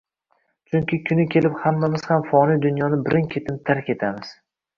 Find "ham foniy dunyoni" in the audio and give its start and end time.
2.13-2.99